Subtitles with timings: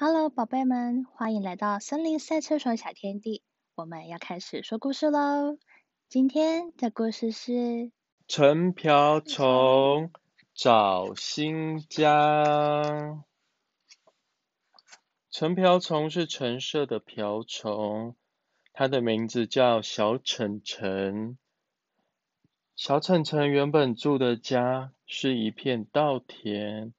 [0.00, 3.42] Hello，宝贝们，欢迎来到森林赛车手小天地。
[3.74, 5.58] 我们要开始说故事喽。
[6.08, 7.90] 今天的故事是
[8.28, 10.12] 陈瓢虫
[10.54, 13.24] 找新家。
[15.32, 18.14] 陈瓢虫是陈设的瓢虫，
[18.72, 21.36] 它的名字叫小橙橙。
[22.76, 26.94] 小橙橙原本住的家是一片稻田，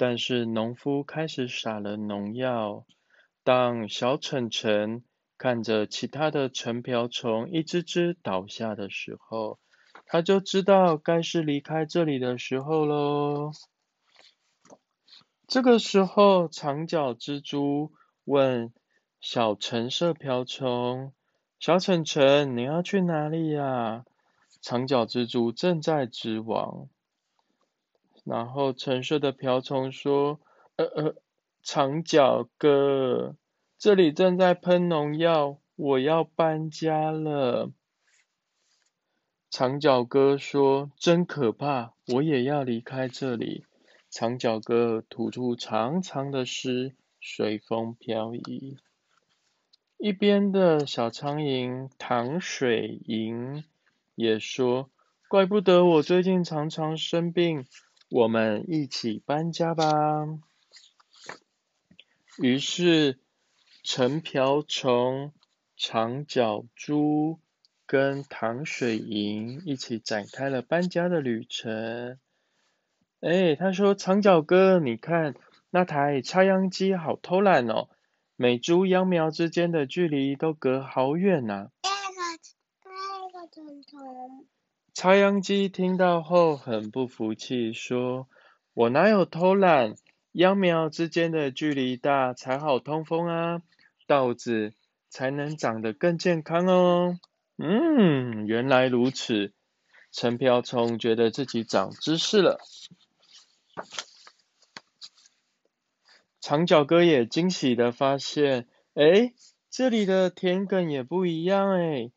[0.00, 2.86] 但是农夫开始撒了农药。
[3.44, 5.04] 当小橙橙
[5.36, 9.58] 看着其他的陈瓢虫一只只倒下的时候，
[10.06, 13.50] 他就知道该是离开这里的时候喽。
[15.46, 17.92] 这个时候，长脚蜘蛛
[18.24, 18.72] 问
[19.20, 21.12] 小橙色瓢虫
[21.60, 24.06] ：“小橙橙，你要去哪里呀？”
[24.62, 26.88] 长脚蜘蛛正在织网。
[28.30, 30.38] 然后橙色的瓢虫说
[30.78, 31.16] ：“呃呃，
[31.64, 33.34] 长脚哥，
[33.76, 37.72] 这里正在喷农药，我要搬家了。”
[39.50, 43.64] 长脚哥说：“真可怕，我也要离开这里。”
[44.08, 48.78] 长脚哥吐出长长的丝，随风飘逸。
[49.98, 53.64] 一边的小苍蝇糖水蝇
[54.14, 54.88] 也说
[55.28, 57.66] ：“怪不得我最近常常生病，
[58.10, 60.26] 我们一起搬家吧。”
[62.38, 63.18] 于是，
[63.82, 65.32] 陈瓢虫、
[65.76, 67.38] 长脚猪
[67.86, 72.18] 跟糖水银一起展开了搬家的旅程。
[73.20, 75.34] 哎，他说：“长脚哥，你看
[75.68, 77.88] 那台插秧机好偷懒哦，
[78.36, 81.68] 每株秧苗之间的距离都隔好远呐。”
[85.00, 88.28] 插秧机听到后很不服气，说
[88.74, 89.94] ：“我哪有偷懒？
[90.32, 93.62] 秧苗之间的距离大才好通风啊，
[94.06, 94.74] 稻子
[95.08, 97.18] 才能长得更健康哦。”
[97.56, 99.54] 嗯，原来如此。
[100.12, 102.60] 陈瓢虫觉得自己长知识了。
[106.42, 109.32] 长脚哥也惊喜的发现，哎，
[109.70, 112.10] 这里的田埂也不一样哎，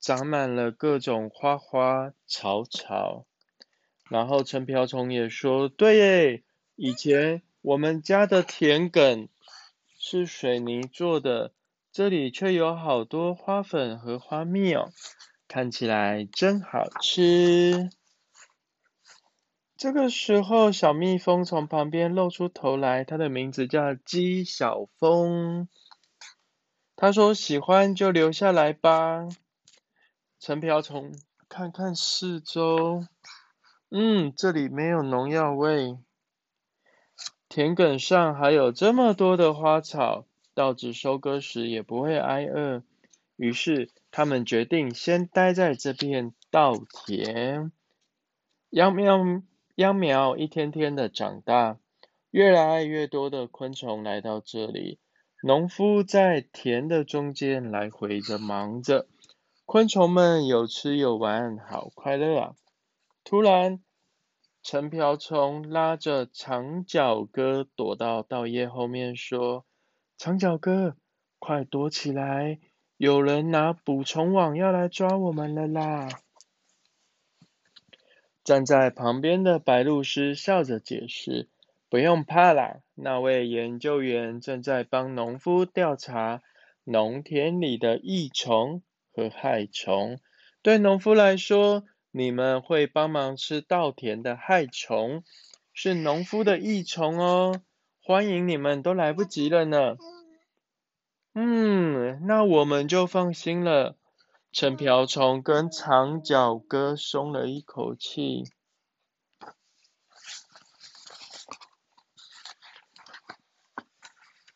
[0.00, 3.26] 长满了各种花花草草。
[4.08, 6.42] 然后陈瓢虫也说，对耶，
[6.76, 9.28] 以前我们家的田埂
[9.98, 11.52] 是水泥做的，
[11.92, 14.92] 这里却有好多花粉和花蜜哦，
[15.46, 17.90] 看起来真好吃。
[19.76, 25.68] 这个时候，小蜜蜂从旁边露出头来，它的名字叫鸡小蜂。
[26.96, 29.28] 他说：“喜欢就留下来吧。”
[30.40, 31.12] 陈瓢虫
[31.48, 33.04] 看看四周，
[33.90, 35.98] 嗯，这里没有农药味，
[37.48, 42.82] 田埂上还有这么多的花草，稻子收割时也不会挨饿。
[43.36, 46.74] 于是，他们决定先待在这片稻
[47.06, 47.72] 田。
[48.70, 49.42] 秧苗。
[49.74, 51.78] 秧苗一天天的长大，
[52.32, 54.98] 越来越多的昆虫来到这里。
[55.40, 59.06] 农夫在田的中间来回着忙着，
[59.70, 62.54] 昆虫们有吃有玩，好快乐啊！
[63.22, 63.80] 突然，
[64.62, 69.66] 陈瓢虫拉着长脚哥躲到稻叶后面，说
[70.16, 70.96] ：“长脚哥，
[71.38, 72.60] 快躲起来！
[72.96, 76.08] 有人拿捕虫网要来抓我们了啦！”
[78.42, 81.50] 站在旁边的白鹭师笑着解释
[81.90, 86.40] ：“不用怕啦，那位研究员正在帮农夫调查
[86.84, 88.82] 农田里的益虫
[89.18, 90.20] 和害虫。
[90.62, 95.24] 对农夫来说，你们会帮忙吃稻田的害虫，
[95.72, 97.60] 是农夫的益虫哦。
[98.00, 99.96] 欢迎你们，都来不及了呢。”
[101.34, 103.96] 嗯，那我们就放心了。
[104.52, 108.44] 陈瓢虫跟长脚哥松了一口气。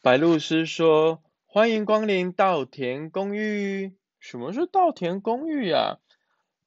[0.00, 3.94] 白鹭鸶说：“欢迎光临稻田公寓。”
[4.28, 5.98] 什么是稻田公寓呀？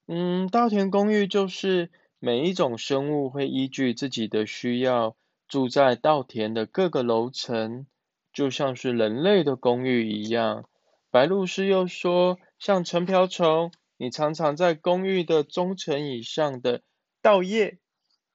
[0.07, 7.85] 嗯，稻田公寓就是每一种生物会依据自己的需要住在稻田的各个楼层，
[8.31, 10.69] 就像是人类的公寓一样。
[11.11, 12.38] 白鹭鸶又说。
[12.59, 16.81] 像陈瓢虫，你常常在公寓的中层以上的
[17.21, 17.77] 稻叶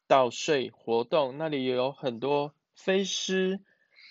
[0.07, 3.61] 稻穗活动，那里也有很多飞虱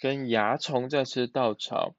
[0.01, 1.93] 跟蚜虫在吃稻草。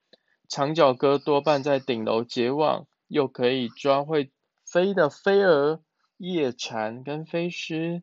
[0.47, 4.31] 长脚哥多半在顶楼结网，又可以抓会
[4.65, 5.81] 飞的飞蛾、
[6.17, 8.01] 叶蝉跟飞虱。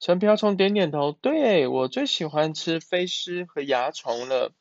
[0.00, 4.52] 陈瓢虫点点头，对我最喜欢吃飞虱和蚜虫了。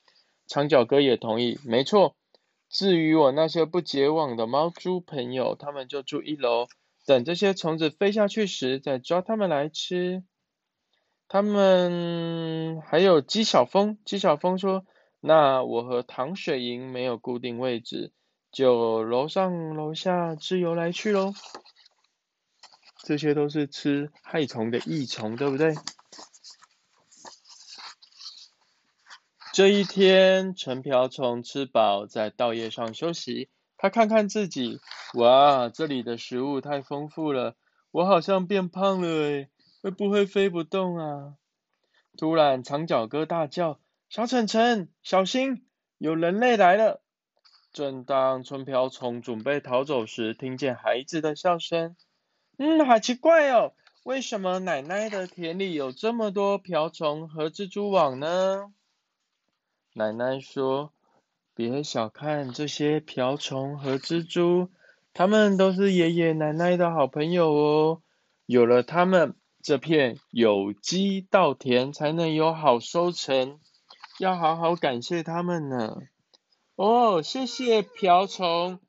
[0.48, 2.16] 长脚哥也同意，没错。
[2.70, 6.68] 至于我那些不结网的猫猪朋友，他们就住一楼，
[7.06, 10.24] 等这些虫子飞下去时再抓它们来吃。
[11.28, 14.86] 他们还有姬小峰，姬小峰说
[15.20, 18.12] ：“那我和糖水营没有固定位置，
[18.54, 21.34] 就楼上楼下自由来去喽。”
[23.04, 25.76] 这些都是吃害虫的益虫，对不对？
[29.52, 33.50] 这一天，陈瓢虫吃饱，在稻叶上休息。
[33.78, 34.80] 他看看自己，
[35.16, 37.56] 哇，这里的食物太丰富了，
[37.92, 39.50] 我好像变胖了诶，
[39.82, 41.36] 会不会飞不动啊？
[42.18, 45.68] 突然，长脚哥大叫：“小晨晨，小心，
[45.98, 47.03] 有人类来了！”
[47.74, 51.96] 正当春瓢虫准备逃走时，听见孩子的笑声。
[52.58, 53.74] 嗯，好奇怪哦，
[54.04, 58.72] 为什么奶奶的田里有这么多瓢虫和蜘蛛网呢？
[59.94, 60.94] 奶奶说
[61.56, 64.70] ：“别小看这些瓢虫和蜘蛛，
[65.12, 68.02] 它们都是爷爷奶奶的好朋友哦。
[68.46, 73.60] 有了它们，这片有机稻田才能有好收成。
[74.20, 75.98] 要好好感谢它们呢。”
[76.76, 78.80] 哦，谢谢瓢虫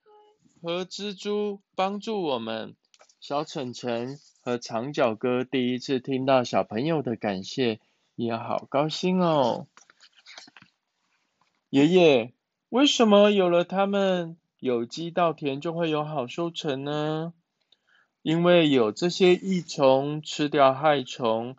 [0.62, 2.76] 和蜘蛛帮助我们。
[3.20, 7.80] 小晨晨和长脚哥第一次听到小朋友的感谢，
[8.14, 9.66] 也好高兴哦。
[11.68, 12.32] 爷爷，
[12.70, 17.34] 为什么有了他们，有机稻田就会有好收成呢？
[18.22, 21.54] 因为有这些益虫吃掉害虫，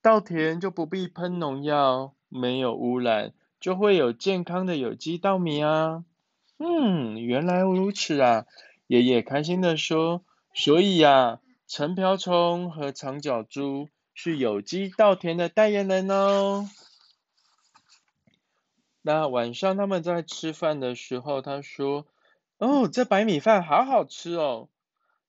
[0.00, 3.34] 稻田就不必喷农药，没有污染，
[3.66, 6.04] 就会有健康的有机稻米啊。
[6.56, 8.46] 嗯，原来如此啊！
[8.86, 10.22] 爷爷开心的说。
[10.54, 16.70] 所以呀，陈瓢虫和长脚猪是有机稻田的代言人哦。
[19.02, 22.06] 那晚上他们在吃饭的时候，他说
[22.58, 24.68] ：“哦，这白米饭好好吃哦。”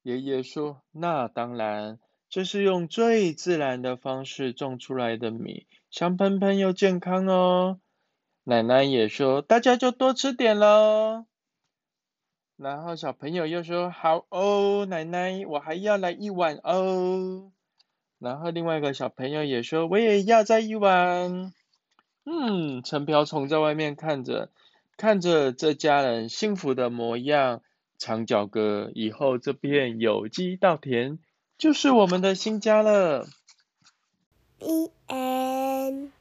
[0.05, 1.97] 爷爷说：“那当然，
[2.29, 7.79] 这是用最自然的方式种出来的米，香喷喷又健康哦。”
[8.49, 11.25] 奶奶也说：“大家就多吃点喽。”
[12.55, 17.51] 然后小朋友又说：“好哦，奶奶，我还要来一碗哦。”
[18.19, 21.51] 然后另外一个小朋友也说：“我也要再一碗。”
[22.23, 24.49] 嗯，陈瓢虫在外面看着，
[24.95, 27.61] 看着这家人幸福的模样。
[27.97, 31.19] 长脚哥，以后这片有机稻田
[31.57, 33.27] 就是我们的新家了。
[34.59, 36.13] E N